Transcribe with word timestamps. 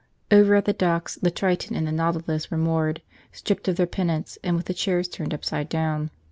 Over 0.31 0.55
at 0.55 0.65
the 0.65 0.73
docks 0.73 1.19
the 1.21 1.29
Triton 1.29 1.75
and 1.75 1.85
the 1.85 1.91
Nautilus 1.91 2.49
were 2.49 2.57
moored, 2.57 3.03
stripped 3.31 3.67
of 3.67 3.75
their 3.75 3.85
pennants 3.85 4.39
and 4.43 4.55
with 4.55 4.65
the 4.65 4.73
chairs 4.73 5.07
turned 5.07 5.31
upside 5.31 5.69
down. 5.69 6.09